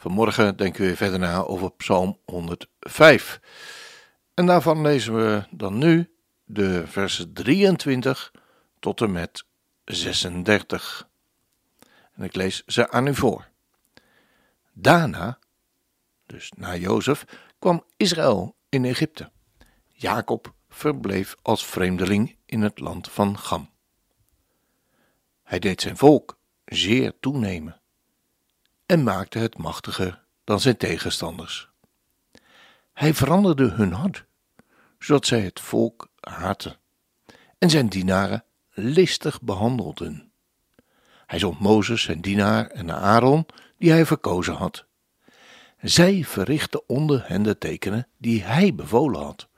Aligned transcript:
Vanmorgen 0.00 0.56
denken 0.56 0.86
we 0.86 0.96
verder 0.96 1.18
na 1.18 1.42
over 1.42 1.70
Psalm 1.70 2.18
105. 2.24 3.40
En 4.34 4.46
daarvan 4.46 4.80
lezen 4.80 5.14
we 5.14 5.46
dan 5.50 5.78
nu 5.78 6.14
de 6.44 6.86
versen 6.86 7.32
23 7.32 8.32
tot 8.78 9.00
en 9.00 9.12
met 9.12 9.44
36. 9.84 11.08
En 12.14 12.22
ik 12.24 12.34
lees 12.34 12.64
ze 12.66 12.90
aan 12.90 13.06
u 13.06 13.14
voor. 13.14 13.48
Daarna, 14.72 15.38
dus 16.26 16.52
na 16.56 16.76
Jozef, 16.76 17.24
kwam 17.58 17.84
Israël 17.96 18.56
in 18.68 18.84
Egypte. 18.84 19.30
Jacob 19.92 20.54
verbleef 20.68 21.36
als 21.42 21.66
vreemdeling 21.66 22.36
in 22.46 22.62
het 22.62 22.80
land 22.80 23.10
van 23.10 23.38
Gam. 23.38 23.70
Hij 25.42 25.58
deed 25.58 25.80
zijn 25.80 25.96
volk 25.96 26.38
zeer 26.64 27.12
toenemen 27.20 27.80
en 28.88 29.02
maakte 29.02 29.38
het 29.38 29.58
machtiger 29.58 30.22
dan 30.44 30.60
zijn 30.60 30.76
tegenstanders. 30.76 31.68
Hij 32.92 33.14
veranderde 33.14 33.68
hun 33.68 33.92
hart, 33.92 34.24
zodat 34.98 35.26
zij 35.26 35.40
het 35.40 35.60
volk 35.60 36.08
haatten 36.20 36.76
en 37.58 37.70
zijn 37.70 37.88
dienaren 37.88 38.44
listig 38.70 39.42
behandelden. 39.42 40.32
Hij 41.26 41.38
zond 41.38 41.60
Mozes, 41.60 42.02
zijn 42.02 42.20
dienaar, 42.20 42.66
en 42.66 42.90
Aaron, 42.90 43.46
die 43.78 43.90
hij 43.90 44.06
verkozen 44.06 44.54
had. 44.54 44.84
Zij 45.80 46.24
verrichtten 46.24 46.88
onder 46.88 47.28
hen 47.28 47.42
de 47.42 47.58
tekenen 47.58 48.06
die 48.16 48.42
hij 48.42 48.74
bevolen 48.74 49.20
had, 49.20 49.48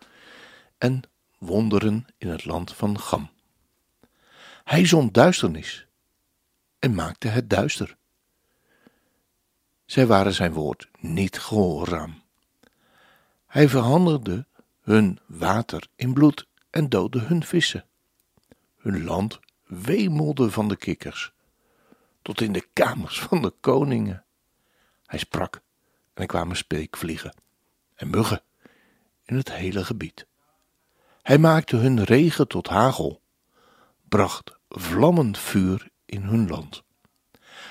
en 0.78 1.02
wonderen 1.38 2.06
in 2.18 2.28
het 2.28 2.44
land 2.44 2.74
van 2.74 3.00
Gam. 3.00 3.30
Hij 4.64 4.86
zond 4.86 5.14
duisternis 5.14 5.86
en 6.78 6.94
maakte 6.94 7.28
het 7.28 7.50
duister. 7.50 7.98
Zij 9.90 10.06
waren 10.06 10.34
zijn 10.34 10.52
woord 10.52 10.88
niet 10.98 11.38
gehoorzaam. 11.38 12.22
Hij 13.46 13.68
veranderde 13.68 14.46
hun 14.80 15.18
water 15.26 15.88
in 15.96 16.12
bloed 16.12 16.46
en 16.70 16.88
doodde 16.88 17.18
hun 17.18 17.44
vissen. 17.44 17.84
Hun 18.76 19.04
land 19.04 19.40
wemelde 19.66 20.50
van 20.50 20.68
de 20.68 20.76
kikkers, 20.76 21.32
tot 22.22 22.40
in 22.40 22.52
de 22.52 22.68
kamers 22.72 23.20
van 23.20 23.42
de 23.42 23.52
koningen. 23.60 24.24
Hij 25.06 25.18
sprak 25.18 25.54
en 26.14 26.22
er 26.22 26.26
kwamen 26.26 26.56
speekvliegen 26.56 27.34
en 27.94 28.10
muggen 28.10 28.42
in 29.24 29.36
het 29.36 29.52
hele 29.52 29.84
gebied. 29.84 30.26
Hij 31.22 31.38
maakte 31.38 31.76
hun 31.76 32.04
regen 32.04 32.48
tot 32.48 32.68
hagel, 32.68 33.22
bracht 34.08 34.52
vlammend 34.68 35.38
vuur 35.38 35.88
in 36.06 36.22
hun 36.22 36.48
land. 36.48 36.82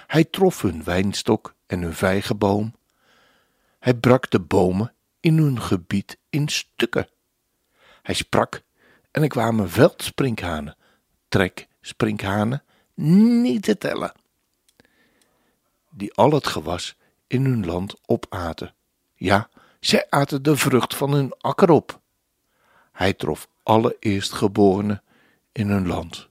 Hij 0.09 0.23
trof 0.23 0.61
hun 0.61 0.83
wijnstok 0.83 1.55
en 1.65 1.81
hun 1.81 1.93
vijgenboom. 1.93 2.75
Hij 3.79 3.93
brak 3.93 4.29
de 4.29 4.39
bomen 4.39 4.93
in 5.19 5.37
hun 5.37 5.61
gebied 5.61 6.17
in 6.29 6.47
stukken. 6.47 7.07
Hij 8.01 8.15
sprak 8.15 8.61
en 9.11 9.21
er 9.21 9.27
kwamen 9.27 9.69
veldsprinkhanen, 9.69 10.77
treksprinkhanen, 11.27 12.63
niet 12.93 13.63
te 13.63 13.77
tellen, 13.77 14.11
die 15.89 16.13
al 16.13 16.31
het 16.31 16.47
gewas 16.47 16.97
in 17.27 17.45
hun 17.45 17.65
land 17.65 17.95
opaten. 18.05 18.73
Ja, 19.15 19.49
zij 19.79 20.07
aten 20.09 20.43
de 20.43 20.57
vrucht 20.57 20.95
van 20.95 21.11
hun 21.11 21.33
akker 21.37 21.69
op. 21.69 21.99
Hij 22.91 23.13
trof 23.13 23.47
alle 23.63 23.97
eerstgeborenen 23.99 25.03
in 25.51 25.69
hun 25.69 25.87
land, 25.87 26.29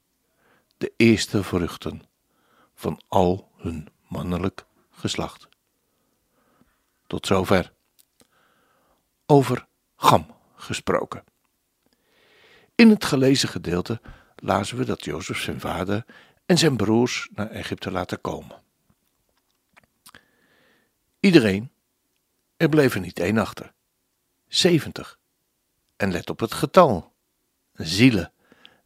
de 0.76 0.92
eerste 0.96 1.42
vruchten 1.42 2.02
van 2.74 3.00
al 3.08 3.47
hun 3.58 3.88
mannelijk 4.08 4.64
geslacht. 4.90 5.48
Tot 7.06 7.26
zover. 7.26 7.72
Over 9.26 9.66
Gam 9.96 10.36
gesproken. 10.56 11.24
In 12.74 12.90
het 12.90 13.04
gelezen 13.04 13.48
gedeelte 13.48 14.00
lazen 14.36 14.76
we 14.76 14.84
dat 14.84 15.04
Jozef 15.04 15.40
zijn 15.40 15.60
vader 15.60 16.04
en 16.46 16.58
zijn 16.58 16.76
broers 16.76 17.28
naar 17.34 17.50
Egypte 17.50 17.90
laten 17.90 18.20
komen. 18.20 18.62
Iedereen, 21.20 21.72
er 22.56 22.68
bleef 22.68 22.98
niet 22.98 23.18
één 23.18 23.38
achter. 23.38 23.72
Zeventig. 24.46 25.18
En 25.96 26.10
let 26.10 26.30
op 26.30 26.40
het 26.40 26.52
getal. 26.54 27.14
Zielen 27.72 28.32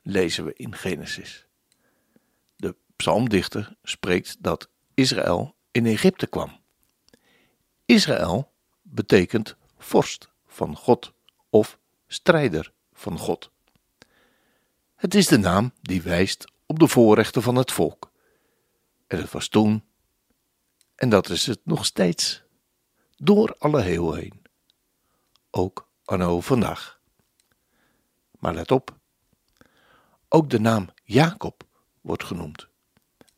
lezen 0.03 0.45
we 0.45 0.53
in 0.55 0.75
Genesis. 0.75 1.47
Psalmdichter 3.03 3.77
spreekt 3.83 4.37
dat 4.43 4.69
Israël 4.95 5.55
in 5.71 5.87
Egypte 5.87 6.27
kwam. 6.27 6.61
Israël 7.85 8.53
betekent 8.83 9.57
vorst 9.79 10.29
van 10.47 10.77
God 10.77 11.13
of 11.51 11.79
strijder 12.07 12.73
van 12.93 13.19
God. 13.19 13.51
Het 14.95 15.15
is 15.15 15.27
de 15.27 15.39
naam 15.39 15.73
die 15.81 16.03
wijst 16.03 16.53
op 16.67 16.79
de 16.79 16.89
voorrechten 16.89 17.43
van 17.43 17.57
het 17.57 17.73
volk. 17.73 18.13
En 19.07 19.19
het 19.19 19.31
was 19.31 19.49
toen, 19.49 19.85
en 20.95 21.09
dat 21.09 21.29
is 21.29 21.47
het 21.47 21.61
nog 21.65 21.85
steeds, 21.85 22.43
door 23.17 23.57
alle 23.59 23.81
heel 23.81 24.15
heen. 24.15 24.43
Ook 25.51 25.89
anno 26.05 26.41
vandaag. 26.41 27.01
Maar 28.39 28.55
let 28.55 28.71
op, 28.71 28.99
ook 30.29 30.51
de 30.51 30.61
naam 30.61 30.89
Jacob 31.05 31.65
wordt 32.01 32.25
genoemd. 32.25 32.71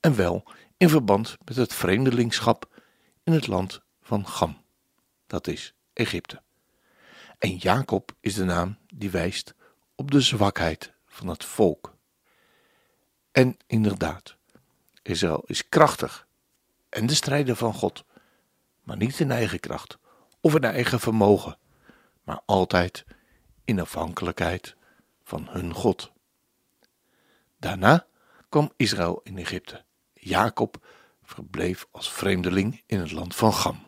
En 0.04 0.16
wel 0.16 0.44
in 0.76 0.88
verband 0.88 1.36
met 1.44 1.56
het 1.56 1.74
vreemdelingschap 1.74 2.80
in 3.22 3.32
het 3.32 3.46
land 3.46 3.80
van 4.02 4.26
Gam, 4.26 4.62
dat 5.26 5.46
is 5.46 5.74
Egypte. 5.92 6.42
En 7.38 7.56
Jacob 7.56 8.12
is 8.20 8.34
de 8.34 8.44
naam 8.44 8.78
die 8.94 9.10
wijst 9.10 9.54
op 9.94 10.10
de 10.10 10.20
zwakheid 10.20 10.92
van 11.06 11.28
het 11.28 11.44
volk. 11.44 11.96
En 13.32 13.56
inderdaad, 13.66 14.36
Israël 15.02 15.42
is 15.46 15.68
krachtig 15.68 16.26
en 16.88 17.06
de 17.06 17.14
strijder 17.14 17.56
van 17.56 17.74
God, 17.74 18.04
maar 18.82 18.96
niet 18.96 19.20
in 19.20 19.30
eigen 19.30 19.60
kracht 19.60 19.98
of 20.40 20.54
in 20.54 20.64
eigen 20.64 21.00
vermogen, 21.00 21.58
maar 22.24 22.40
altijd 22.46 23.04
in 23.64 23.80
afhankelijkheid 23.80 24.76
van 25.22 25.48
hun 25.50 25.74
God. 25.74 26.12
Daarna 27.58 28.06
kwam 28.48 28.72
Israël 28.76 29.20
in 29.22 29.38
Egypte. 29.38 29.84
Jacob 30.24 30.86
verbleef 31.22 31.86
als 31.90 32.12
vreemdeling 32.12 32.82
in 32.86 33.00
het 33.00 33.12
land 33.12 33.34
van 33.34 33.52
Gam. 33.52 33.86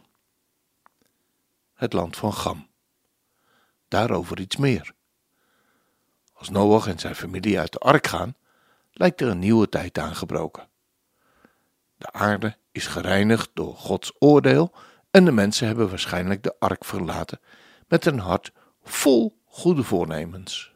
Het 1.74 1.92
land 1.92 2.16
van 2.16 2.32
Gam. 2.32 2.68
Daarover 3.88 4.40
iets 4.40 4.56
meer. 4.56 4.92
Als 6.32 6.48
Noach 6.48 6.86
en 6.86 6.98
zijn 6.98 7.14
familie 7.14 7.58
uit 7.58 7.72
de 7.72 7.78
ark 7.78 8.06
gaan, 8.06 8.36
lijkt 8.92 9.20
er 9.20 9.28
een 9.28 9.38
nieuwe 9.38 9.68
tijd 9.68 9.98
aangebroken. 9.98 10.68
De 11.96 12.12
aarde 12.12 12.56
is 12.72 12.86
gereinigd 12.86 13.50
door 13.54 13.74
Gods 13.74 14.12
oordeel 14.18 14.74
en 15.10 15.24
de 15.24 15.32
mensen 15.32 15.66
hebben 15.66 15.88
waarschijnlijk 15.88 16.42
de 16.42 16.56
ark 16.58 16.84
verlaten 16.84 17.40
met 17.88 18.06
een 18.06 18.18
hart 18.18 18.52
vol 18.82 19.38
goede 19.44 19.82
voornemens. 19.82 20.74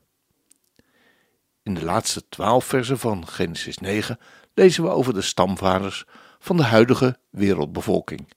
In 1.63 1.75
de 1.75 1.85
laatste 1.85 2.29
twaalf 2.29 2.65
versen 2.65 2.99
van 2.99 3.27
Genesis 3.27 3.79
9 3.79 4.19
lezen 4.61 4.83
we 4.83 4.91
over 4.91 5.15
de 5.15 5.23
stamvaders 5.23 6.05
van 6.39 6.57
de 6.57 6.62
huidige 6.62 7.19
wereldbevolking: 7.31 8.33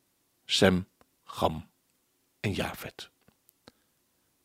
Sem, 0.46 0.88
Gam 1.24 1.70
en 2.40 2.52
Javed. 2.52 3.10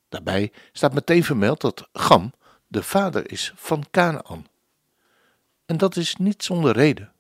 Daarbij 0.08 0.52
staat 0.72 0.94
meteen 0.94 1.24
vermeld 1.24 1.60
dat 1.60 1.88
Gam 1.92 2.32
de 2.66 2.82
vader 2.82 3.30
is 3.30 3.52
van 3.56 3.84
Canaan. 3.90 4.46
En 5.66 5.76
dat 5.76 5.96
is 5.96 6.16
niet 6.16 6.42
zonder 6.44 6.72
reden. 6.72 7.12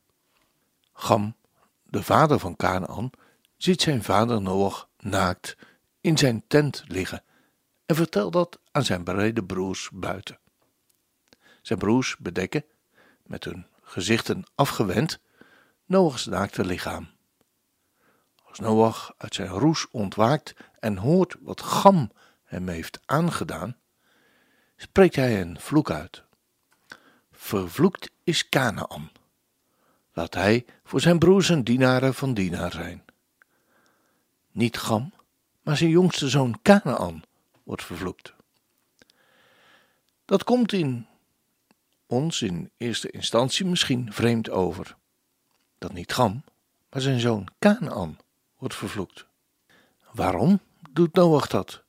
Gam, 0.92 1.36
de 1.82 2.02
vader 2.02 2.38
van 2.38 2.56
Canaan, 2.56 3.10
ziet 3.56 3.82
zijn 3.82 4.02
vader 4.02 4.42
Noach 4.42 4.88
naakt 4.98 5.56
in 6.00 6.18
zijn 6.18 6.44
tent 6.46 6.84
liggen 6.86 7.22
en 7.86 7.96
vertelt 7.96 8.32
dat 8.32 8.58
aan 8.70 8.84
zijn 8.84 9.04
bereide 9.04 9.44
broers 9.44 9.90
buiten. 9.92 10.38
Zijn 11.62 11.78
broers 11.78 12.16
bedekken, 12.16 12.64
met 13.22 13.44
hun 13.44 13.66
gezichten 13.88 14.44
afgewend, 14.54 15.20
Noachs 15.86 16.26
naakte 16.26 16.64
lichaam. 16.64 17.08
Als 18.44 18.58
Noach 18.58 19.14
uit 19.16 19.34
zijn 19.34 19.48
roes 19.48 19.90
ontwaakt 19.90 20.54
en 20.80 20.96
hoort 20.96 21.36
wat 21.40 21.60
Gam 21.60 22.10
hem 22.44 22.68
heeft 22.68 23.00
aangedaan, 23.04 23.76
spreekt 24.76 25.16
hij 25.16 25.40
een 25.40 25.60
vloek 25.60 25.90
uit. 25.90 26.22
Vervloekt 27.32 28.10
is 28.24 28.48
Canaan. 28.48 29.10
Laat 30.12 30.34
hij 30.34 30.66
voor 30.84 31.00
zijn 31.00 31.18
broers 31.18 31.50
en 31.50 31.64
dienaren 31.64 32.14
van 32.14 32.34
dienaar 32.34 32.72
zijn. 32.72 33.04
Niet 34.50 34.78
Gam, 34.78 35.12
maar 35.62 35.76
zijn 35.76 35.90
jongste 35.90 36.28
zoon 36.28 36.58
Canaan 36.62 37.22
wordt 37.64 37.84
vervloekt. 37.84 38.34
Dat 40.24 40.44
komt 40.44 40.72
in 40.72 41.06
ons 42.08 42.42
in 42.42 42.70
eerste 42.76 43.10
instantie 43.10 43.66
misschien 43.66 44.12
vreemd 44.12 44.50
over. 44.50 44.96
Dat 45.78 45.92
niet 45.92 46.12
Gam, 46.12 46.44
maar 46.90 47.00
zijn 47.00 47.20
zoon 47.20 47.48
Canaan 47.58 48.18
wordt 48.58 48.74
vervloekt. 48.74 49.26
Waarom 50.12 50.60
doet 50.90 51.14
Noach 51.14 51.46
dat? 51.46 51.82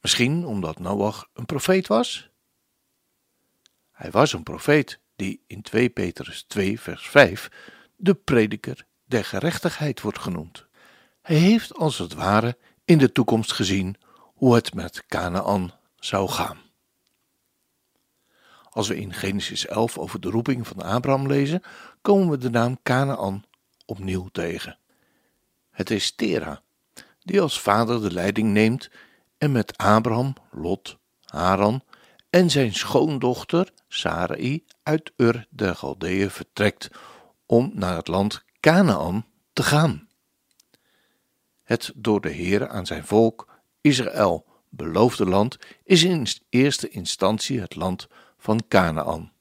Misschien 0.00 0.46
omdat 0.46 0.78
Noach 0.78 1.28
een 1.34 1.46
profeet 1.46 1.86
was? 1.86 2.30
Hij 3.92 4.10
was 4.10 4.32
een 4.32 4.42
profeet 4.42 5.00
die 5.16 5.42
in 5.46 5.62
2 5.62 5.90
Petrus 5.90 6.42
2 6.42 6.80
vers 6.80 7.08
5 7.08 7.50
de 7.96 8.14
prediker 8.14 8.86
der 9.04 9.24
gerechtigheid 9.24 10.00
wordt 10.00 10.18
genoemd. 10.18 10.66
Hij 11.22 11.36
heeft 11.36 11.74
als 11.74 11.98
het 11.98 12.14
ware 12.14 12.56
in 12.84 12.98
de 12.98 13.12
toekomst 13.12 13.52
gezien 13.52 13.96
hoe 14.34 14.54
het 14.54 14.74
met 14.74 15.06
Canaan 15.06 15.72
zou 15.98 16.28
gaan. 16.28 16.69
Als 18.70 18.88
we 18.88 18.96
in 18.96 19.12
Genesis 19.12 19.66
11 19.66 19.98
over 19.98 20.20
de 20.20 20.30
roeping 20.30 20.66
van 20.66 20.82
Abraham 20.82 21.26
lezen, 21.26 21.62
komen 22.02 22.30
we 22.30 22.38
de 22.38 22.50
naam 22.50 22.78
Canaan 22.82 23.44
opnieuw 23.86 24.28
tegen. 24.32 24.78
Het 25.70 25.90
is 25.90 26.14
Tera, 26.14 26.62
die 27.22 27.40
als 27.40 27.60
vader 27.60 28.00
de 28.00 28.12
leiding 28.12 28.52
neemt 28.52 28.90
en 29.38 29.52
met 29.52 29.76
Abraham, 29.76 30.34
Lot, 30.50 30.98
Haran 31.24 31.82
en 32.30 32.50
zijn 32.50 32.74
schoondochter 32.74 33.72
Sarai 33.88 34.64
uit 34.82 35.12
Ur 35.16 35.46
de 35.50 35.74
Galdeeën 35.74 36.30
vertrekt 36.30 36.88
om 37.46 37.70
naar 37.74 37.96
het 37.96 38.08
land 38.08 38.44
Canaan 38.60 39.26
te 39.52 39.62
gaan. 39.62 40.08
Het 41.62 41.92
door 41.94 42.20
de 42.20 42.30
Heer 42.30 42.68
aan 42.68 42.86
zijn 42.86 43.04
volk 43.04 43.48
Israël 43.80 44.46
beloofde 44.68 45.26
land 45.26 45.58
is 45.84 46.02
in 46.02 46.26
eerste 46.48 46.88
instantie 46.88 47.60
het 47.60 47.74
land 47.74 48.08
van 48.40 48.62
Canaan. 48.68 49.32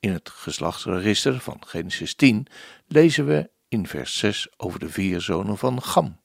In 0.00 0.12
het 0.12 0.30
geslachtsregister 0.30 1.40
van 1.40 1.62
Genesis 1.66 2.14
10 2.14 2.46
lezen 2.86 3.26
we 3.26 3.50
in 3.68 3.86
vers 3.86 4.18
6 4.18 4.48
over 4.56 4.78
de 4.78 4.88
vier 4.88 5.20
zonen 5.20 5.58
van 5.58 5.82
Gam: 5.82 6.20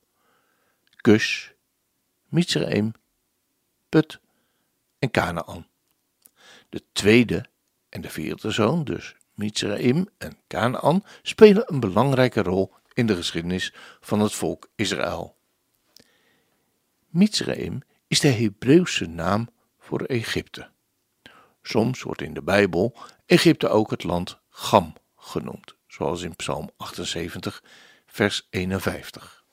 Kus, 0.96 1.54
Mitzraim, 2.28 2.92
Put 3.90 4.20
en 5.00 5.12
Canaan. 5.12 5.68
De 6.70 6.84
tweede 6.92 7.46
en 7.90 8.02
de 8.02 8.10
vierde 8.10 8.52
zoon, 8.52 8.84
dus 8.84 9.16
Mitzraim 9.34 10.08
en 10.18 10.38
Canaan, 10.48 11.04
spelen 11.22 11.74
een 11.74 11.80
belangrijke 11.80 12.42
rol 12.42 12.74
in 12.94 13.06
de 13.06 13.16
geschiedenis 13.16 13.74
van 14.00 14.20
het 14.20 14.34
volk 14.34 14.70
Israël. 14.76 15.36
Mitzraim 17.08 17.82
is 18.08 18.20
de 18.20 18.28
Hebreeuwse 18.28 19.06
naam 19.06 19.50
voor 19.80 20.02
Egypte. 20.02 20.73
Soms 21.64 22.02
wordt 22.02 22.22
in 22.22 22.34
de 22.34 22.44
Bijbel 22.44 22.98
Egypte 23.26 23.68
ook 23.68 23.92
het 23.92 24.04
land 24.04 24.40
Gam 24.50 24.94
genoemd, 25.18 25.76
zoals 25.88 26.22
in 26.22 26.36
Psalm 26.36 26.70
78, 26.78 27.64
vers 28.06 28.48
51. 28.50 29.44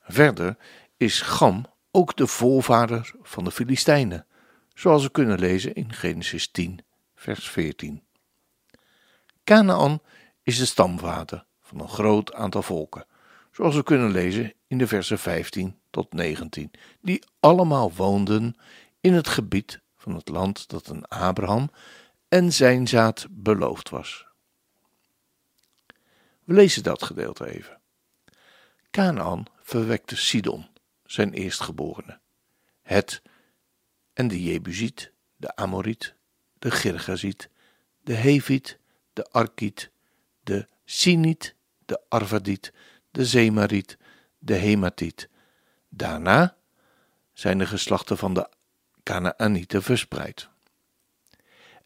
Verder 0.00 0.56
is 0.96 1.20
Gam 1.20 1.64
ook 1.90 2.16
de 2.16 2.26
voorvader 2.26 3.14
van 3.22 3.44
de 3.44 3.50
Filistijnen, 3.50 4.26
zoals 4.74 5.02
we 5.02 5.10
kunnen 5.10 5.38
lezen 5.38 5.74
in 5.74 5.92
Genesis 5.92 6.50
10, 6.50 6.80
vers 7.14 7.48
14. 7.48 8.02
Canaan 9.44 10.00
is 10.42 10.58
de 10.58 10.66
stamvader 10.66 11.44
van 11.60 11.80
een 11.80 11.88
groot 11.88 12.34
aantal 12.34 12.62
volken, 12.62 13.06
zoals 13.52 13.74
we 13.74 13.82
kunnen 13.82 14.10
lezen 14.10 14.52
in 14.66 14.78
de 14.78 14.86
versen 14.86 15.18
15 15.18 15.78
tot 15.90 16.12
19, 16.12 16.70
die 17.00 17.24
allemaal 17.40 17.92
woonden 17.92 18.56
in 19.00 19.12
het 19.12 19.28
gebied 19.28 19.82
van 20.04 20.14
het 20.14 20.28
land 20.28 20.68
dat 20.68 20.88
een 20.88 21.04
Abraham 21.04 21.70
en 22.28 22.52
zijn 22.52 22.88
zaad 22.88 23.26
beloofd 23.30 23.88
was. 23.88 24.26
We 26.44 26.54
lezen 26.54 26.82
dat 26.82 27.02
gedeelte 27.02 27.46
even. 27.46 27.80
Canaan 28.90 29.44
verwekte 29.62 30.16
Sidon, 30.16 30.66
zijn 31.04 31.32
eerstgeborene, 31.32 32.18
het 32.82 33.22
en 34.12 34.28
de 34.28 34.42
Jebusiet, 34.42 35.12
de 35.36 35.56
Amoriet, 35.56 36.14
de 36.58 36.70
Girgaziet, 36.70 37.48
de 38.02 38.14
Heviet, 38.14 38.78
de 39.12 39.30
Arkiet, 39.30 39.90
de 40.42 40.66
Siniet, 40.84 41.54
de 41.84 42.00
Arvadiet, 42.08 42.72
de 43.10 43.24
Zemariet, 43.24 43.98
de 44.38 44.54
Hematiet. 44.54 45.28
Daarna 45.88 46.56
zijn 47.32 47.58
de 47.58 47.66
geslachten 47.66 48.18
van 48.18 48.34
de 48.34 48.48
Canaanieten 49.04 49.82
verspreid. 49.82 50.48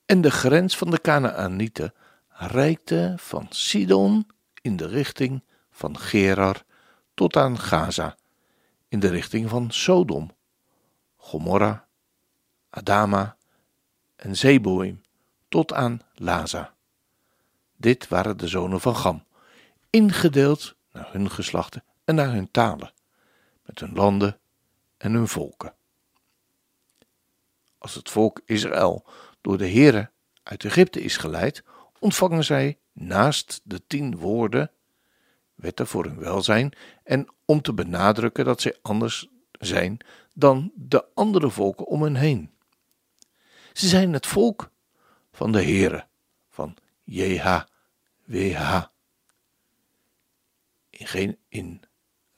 En 0.06 0.20
de 0.20 0.31
grens 0.31 0.76
van 0.76 0.91
de 0.91 1.00
Canaanieten 1.00 1.94
reikte 2.29 3.15
van 3.17 3.47
Sidon 3.50 4.26
in 4.62 4.76
de 4.76 4.87
richting 4.87 5.44
van 5.70 5.99
Gerar 5.99 6.65
tot 7.15 7.37
aan 7.37 7.59
Gaza, 7.59 8.17
in 8.88 9.00
de 9.00 9.09
richting 9.09 9.49
van 9.49 9.70
Sodom, 9.70 10.31
Gomorra, 11.17 11.88
Adama 12.70 13.37
en 14.17 14.37
Zeboim 14.37 15.03
tot 15.49 15.73
aan 15.73 16.00
Laza. 16.15 16.75
Dit 17.76 18.09
waren 18.09 18.37
de 18.37 18.49
zonen 18.49 18.81
van 18.81 18.97
Gam, 18.97 19.25
ingedeeld 19.91 20.76
naar 20.93 21.12
hun 21.12 21.31
geslachten 21.31 21.85
en 22.05 22.15
naar 22.15 22.32
hun 22.32 22.50
talen, 22.50 22.93
met 23.62 23.81
hun 23.81 23.93
landen 23.94 24.41
en 24.97 25.12
hun 25.12 25.29
volken 25.29 25.76
als 27.79 27.95
het 27.95 28.11
volk 28.11 28.41
Israël 28.45 29.07
door 29.41 29.59
de 29.59 29.69
Heere 29.71 30.11
uit 30.43 30.65
Egypte 30.65 31.01
is 31.01 31.17
geleid, 31.17 31.63
ontvangen 31.99 32.44
zij 32.44 32.79
naast 32.93 33.61
de 33.65 33.87
tien 33.87 34.17
woorden 34.17 34.70
wetten 35.55 35.87
voor 35.87 36.05
hun 36.05 36.19
welzijn 36.19 36.73
en 37.05 37.29
om 37.44 37.63
te 37.63 37.73
benadrukken 37.73 38.44
dat 38.44 38.61
zij 38.61 38.77
anders 38.82 39.29
zijn 39.53 39.99
dan 40.35 40.73
de 40.75 41.05
andere 41.15 41.51
volken 41.51 41.87
om 41.87 42.03
hen 42.03 42.15
heen. 42.15 42.51
Ze 43.73 43.89
zijn 43.89 44.13
het 44.13 44.27
volk 44.27 44.70
van 45.32 45.53
de 45.53 45.63
Heere, 45.63 46.06
van 46.49 46.77
JHWH. 47.05 48.85
In, 50.91 51.39
in 51.49 51.82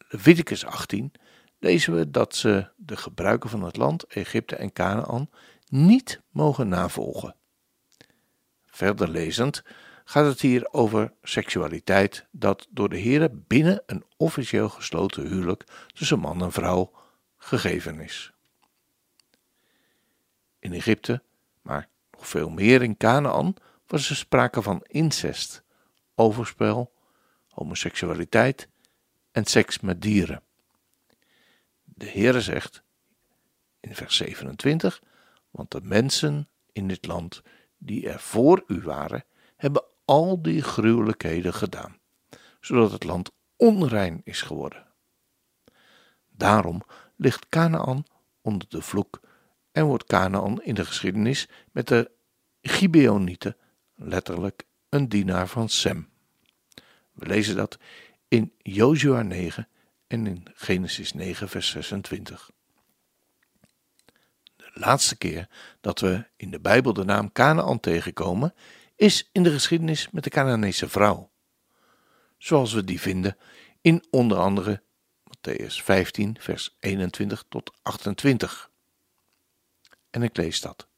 Leviticus 0.09 0.65
18 0.65 1.13
lezen 1.61 1.95
we 1.95 2.11
dat 2.11 2.35
ze 2.35 2.69
de 2.77 2.97
gebruiken 2.97 3.51
van 3.51 3.63
het 3.63 3.77
land, 3.77 4.05
Egypte 4.05 4.57
en 4.57 4.73
Canaan, 4.73 5.31
niet 5.69 6.21
mogen 6.31 6.69
navolgen. 6.69 7.35
Verder 8.67 9.09
lezend 9.09 9.63
gaat 10.05 10.27
het 10.27 10.41
hier 10.41 10.73
over 10.73 11.13
seksualiteit 11.23 12.27
dat 12.31 12.67
door 12.71 12.89
de 12.89 12.97
heren 12.97 13.45
binnen 13.47 13.83
een 13.87 14.05
officieel 14.17 14.69
gesloten 14.69 15.27
huwelijk 15.27 15.65
tussen 15.93 16.19
man 16.19 16.43
en 16.43 16.53
vrouw 16.53 16.93
gegeven 17.37 18.01
is. 18.01 18.33
In 20.59 20.73
Egypte, 20.73 21.23
maar 21.63 21.89
nog 22.11 22.29
veel 22.29 22.51
meer 22.51 22.83
in 22.83 22.97
Canaan, 22.97 23.55
was 23.87 24.11
er 24.11 24.17
sprake 24.17 24.63
van 24.63 24.85
incest, 24.87 25.63
overspel, 26.15 26.93
homoseksualiteit 27.49 28.69
en 29.33 29.45
seks 29.45 29.81
met 29.81 30.03
dieren. 30.03 30.43
De 32.01 32.11
Heere 32.11 32.41
zegt 32.41 32.83
in 33.81 33.95
vers 33.95 34.17
27: 34.17 35.03
Want 35.51 35.71
de 35.71 35.81
mensen 35.83 36.49
in 36.73 36.89
dit 36.89 37.07
land 37.07 37.43
die 37.79 38.09
er 38.09 38.21
voor 38.21 38.65
u 38.67 38.81
waren, 38.83 39.25
hebben 39.57 39.85
al 40.05 40.43
die 40.43 40.63
gruwelijkheden 40.63 41.55
gedaan, 41.55 41.99
zodat 42.61 42.93
het 42.93 43.05
land 43.05 43.31
onrein 43.57 44.21
is 44.25 44.43
geworden. 44.43 44.87
Daarom 46.29 46.83
ligt 47.17 47.49
Canaan 47.49 48.05
onder 48.41 48.69
de 48.69 48.83
vloek 48.83 49.21
en 49.73 49.85
wordt 49.85 50.05
Canaan 50.05 50.63
in 50.63 50.75
de 50.75 50.85
geschiedenis 50.85 51.49
met 51.73 51.89
de 51.89 52.11
Gibeonieten 52.63 53.57
letterlijk 53.95 54.63
een 54.89 55.09
dienaar 55.09 55.49
van 55.49 55.69
Sem. 55.69 56.09
We 57.13 57.27
lezen 57.27 57.57
dat 57.57 57.79
in 58.29 58.53
Jozua 58.59 59.23
9 59.23 59.69
en 60.11 60.27
in 60.27 60.47
Genesis 60.55 61.13
9, 61.13 61.49
vers 61.49 61.71
26. 61.71 62.51
De 64.57 64.71
laatste 64.75 65.17
keer 65.17 65.49
dat 65.81 66.01
we 66.01 66.27
in 66.37 66.51
de 66.51 66.61
Bijbel 66.61 66.93
de 66.93 67.05
naam 67.05 67.33
Canaan 67.33 67.81
tegenkomen, 67.81 68.55
is 68.97 69.29
in 69.33 69.43
de 69.43 69.51
geschiedenis 69.51 70.11
met 70.11 70.25
de 70.25 70.31
Canaanese 70.31 70.89
vrouw. 70.89 71.31
zoals 72.39 72.73
we 72.73 72.85
die 72.85 73.01
vinden 73.01 73.37
in 73.81 74.05
onder 74.11 74.39
andere 74.39 74.83
Matthäus 75.25 75.83
15, 75.83 76.37
vers 76.41 76.77
21 76.81 77.45
tot 77.49 77.73
28. 77.83 78.71
En 80.11 80.23
ik 80.23 80.37
lees 80.37 80.61
dat. 80.61 80.89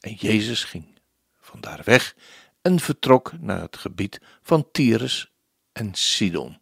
En 0.00 0.14
Jezus 0.14 0.64
ging 0.64 0.98
vandaar 1.40 1.80
weg 1.84 2.16
en 2.62 2.80
vertrok 2.80 3.32
naar 3.40 3.60
het 3.60 3.76
gebied 3.76 4.20
van 4.40 4.70
Tyrus 4.70 5.32
en 5.72 5.94
Sidon. 5.94 6.61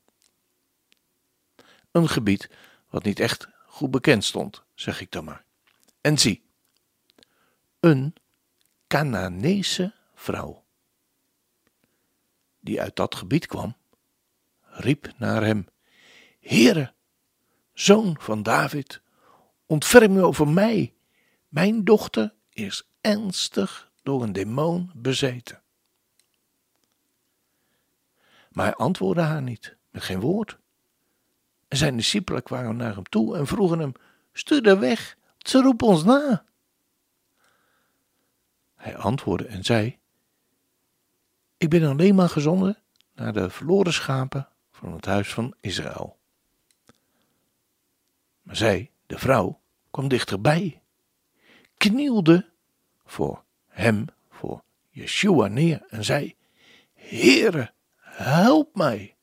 Een 1.91 2.09
gebied 2.09 2.51
wat 2.89 3.05
niet 3.05 3.21
echt 3.21 3.49
goed 3.67 3.91
bekend 3.91 4.25
stond, 4.25 4.63
zeg 4.75 5.01
ik 5.01 5.11
dan 5.11 5.25
maar. 5.25 5.45
En 6.01 6.19
zie, 6.19 6.43
een 7.81 8.15
Canaanese 8.87 9.95
vrouw, 10.15 10.65
die 12.61 12.81
uit 12.81 12.97
dat 12.97 13.15
gebied 13.15 13.47
kwam, 13.47 13.77
riep 14.61 15.13
naar 15.17 15.43
hem: 15.43 15.69
Heere, 16.41 16.95
zoon 17.73 18.17
van 18.21 18.43
David, 18.43 19.01
ontferm 19.67 20.17
u 20.17 20.23
over 20.23 20.49
mij. 20.49 20.95
Mijn 21.49 21.85
dochter 21.85 22.35
is 22.49 22.89
ernstig 23.01 23.91
door 24.03 24.23
een 24.23 24.33
demon 24.33 24.91
bezeten. 24.95 25.63
Maar 28.51 28.65
hij 28.65 28.75
antwoordde 28.75 29.23
haar 29.23 29.43
niet, 29.43 29.77
met 29.91 30.03
geen 30.03 30.21
woord. 30.21 30.59
En 31.71 31.77
zijn 31.77 31.97
discipelen 31.97 32.43
kwamen 32.43 32.77
naar 32.77 32.95
hem 32.95 33.05
toe 33.05 33.37
en 33.37 33.47
vroegen 33.47 33.79
hem: 33.79 33.93
Stuur 34.33 34.67
haar 34.67 34.79
weg, 34.79 35.17
ze 35.39 35.61
roepen 35.61 35.87
ons 35.87 36.05
na. 36.05 36.45
Hij 38.77 38.97
antwoordde 38.97 39.47
en 39.47 39.65
zei: 39.65 39.99
Ik 41.57 41.69
ben 41.69 41.89
alleen 41.89 42.15
maar 42.15 42.29
gezonden 42.29 42.79
naar 43.15 43.33
de 43.33 43.51
verloren 43.51 43.93
schapen 43.93 44.49
van 44.71 44.93
het 44.93 45.05
huis 45.05 45.33
van 45.35 45.55
Israël. 45.61 46.19
Maar 48.43 48.57
zij, 48.57 48.91
de 49.07 49.19
vrouw, 49.19 49.61
kwam 49.91 50.09
dichterbij, 50.09 50.83
knielde 51.77 52.49
voor 53.05 53.45
hem, 53.69 54.05
voor 54.31 54.63
Yeshua 54.89 55.47
neer 55.47 55.87
en 55.89 56.05
zei: 56.05 56.37
Heere, 56.95 57.73
help 58.01 58.77
mij. 58.77 59.17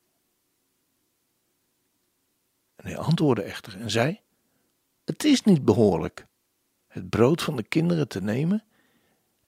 Hij 2.88 2.98
antwoordde 2.98 3.42
echter 3.42 3.80
en 3.80 3.90
zei: 3.90 4.20
Het 5.04 5.24
is 5.24 5.42
niet 5.42 5.64
behoorlijk 5.64 6.26
het 6.86 7.08
brood 7.08 7.42
van 7.42 7.56
de 7.56 7.62
kinderen 7.62 8.08
te 8.08 8.22
nemen 8.22 8.64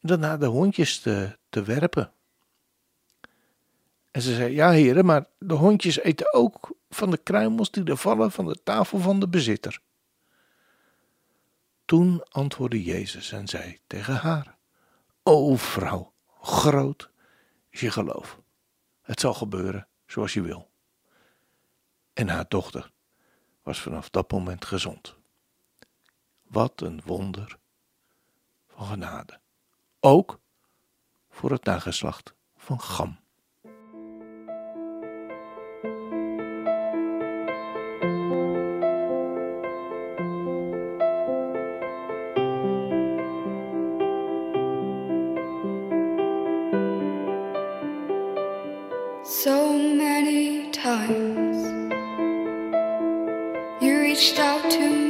en 0.00 0.09
daarna 0.09 0.37
de 0.37 0.47
hondjes 0.47 1.00
te, 1.00 1.38
te 1.49 1.62
werpen. 1.62 2.12
En 4.11 4.23
ze 4.23 4.35
zei: 4.35 4.54
Ja, 4.54 4.70
heren, 4.70 5.04
maar 5.04 5.26
de 5.38 5.54
hondjes 5.54 5.99
eten 5.99 6.35
ook 6.35 6.75
van 6.88 7.11
de 7.11 7.18
kruimels 7.18 7.70
die 7.70 7.85
er 7.85 7.97
vallen 7.97 8.32
van 8.32 8.47
de 8.47 8.62
tafel 8.62 8.99
van 8.99 9.20
de 9.20 9.28
bezitter. 9.28 9.80
Toen 11.85 12.23
antwoordde 12.23 12.82
Jezus 12.82 13.32
en 13.32 13.49
zei 13.49 13.78
tegen 13.87 14.14
haar: 14.14 14.56
O 15.23 15.56
vrouw, 15.56 16.12
groot 16.40 17.11
is 17.70 17.80
je 17.80 17.90
geloof. 17.90 18.40
Het 19.02 19.20
zal 19.20 19.35
gebeuren 19.35 19.88
zoals 20.06 20.32
je 20.32 20.42
wil. 20.42 20.70
En 22.12 22.28
haar 22.28 22.44
dochter 22.49 22.90
was 23.70 23.80
vanaf 23.80 24.10
dat 24.10 24.30
moment 24.30 24.64
gezond. 24.64 25.16
Wat 26.42 26.80
een 26.80 27.02
wonder 27.04 27.58
van 28.68 28.86
genade. 28.86 29.40
Ook 30.00 30.40
voor 31.30 31.50
het 31.50 31.64
nageslacht 31.64 32.34
van 32.56 32.80
Gam. 32.80 33.18
Reached 54.20 54.38
out 54.38 54.70
to 54.70 55.10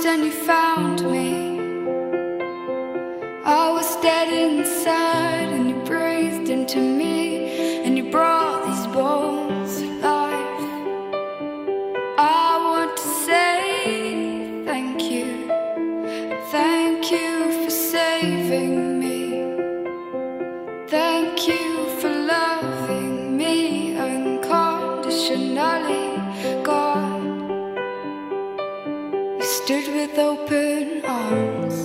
lost 0.00 0.06
and 0.06 0.24
you 0.24 0.32
found 0.32 1.10
me. 1.10 1.60
I 3.44 3.70
was 3.72 3.96
dead 4.00 4.32
inside 4.32 5.48
and 5.52 5.68
you 5.70 5.76
breathed 5.84 6.48
into 6.48 6.78
me 6.80 7.09
stood 29.64 29.94
with 29.94 30.18
open 30.18 31.04
arms, 31.04 31.76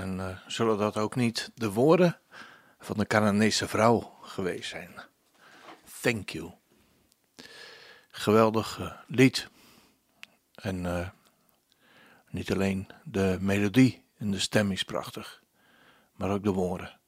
En 0.00 0.20
eh, 0.20 0.38
zullen 0.46 0.78
dat 0.78 0.96
ook 0.96 1.16
niet 1.16 1.50
de 1.54 1.72
woorden 1.72 2.18
van 2.78 2.96
de 2.96 3.06
Cananese 3.06 3.68
vrouw 3.68 4.18
geweest 4.22 4.68
zijn? 4.68 4.94
Thank 6.00 6.28
you. 6.28 6.52
Geweldig 8.10 8.80
eh, 8.80 8.92
lied. 9.06 9.48
En 10.54 10.86
eh, 10.86 11.08
niet 12.30 12.52
alleen 12.52 12.88
de 13.04 13.36
melodie 13.40 14.04
en 14.16 14.30
de 14.30 14.38
stem 14.38 14.70
is 14.70 14.82
prachtig, 14.82 15.42
maar 16.14 16.30
ook 16.30 16.42
de 16.42 16.52
woorden. 16.52 16.98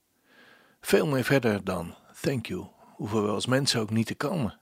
Veel 0.81 1.07
meer 1.07 1.25
verder 1.25 1.65
dan 1.65 1.95
thank 2.21 2.47
you 2.47 2.67
hoeven 2.95 3.25
we 3.25 3.31
als 3.31 3.47
mensen 3.47 3.81
ook 3.81 3.91
niet 3.91 4.07
te 4.07 4.15
komen. 4.15 4.61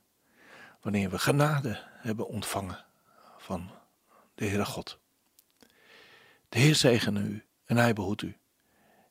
Wanneer 0.81 1.11
we 1.11 1.19
genade 1.19 1.79
hebben 1.83 2.27
ontvangen 2.27 2.85
van 3.39 3.71
de 4.35 4.47
Heere 4.47 4.65
God. 4.65 4.99
De 6.49 6.59
Heer 6.59 6.75
zegene 6.75 7.21
u 7.21 7.45
en 7.77 7.83
hij 7.83 7.93
behoedt 7.93 8.23
u. 8.23 8.37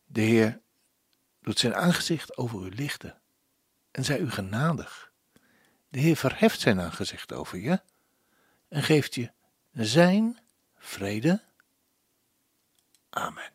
De 0.06 0.22
Heer 0.22 0.62
doet 1.42 1.60
zijn 1.60 1.76
aangezicht 1.76 2.38
over 2.38 2.66
u 2.66 2.70
lichten 2.76 3.22
en 3.92 4.04
zij 4.04 4.20
u 4.20 4.32
genadig. 4.32 5.12
De 5.90 6.00
Heer 6.00 6.16
verheft 6.16 6.60
zijn 6.60 6.82
aangezicht 6.82 7.34
over 7.34 7.58
je 7.60 7.82
en 8.70 8.84
geeft 8.84 9.16
je 9.16 9.32
zijn 9.72 10.40
vrede. 10.78 11.42
Amen. 13.10 13.52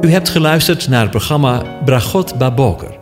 U 0.00 0.10
hebt 0.10 0.28
geluisterd 0.28 0.88
naar 0.88 1.00
het 1.00 1.10
programma 1.10 1.82
Bragot 1.84 2.38
Baboker. 2.38 3.01